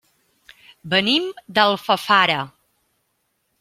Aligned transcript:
Venim 0.93 1.29
d'Alfafara. 1.59 2.43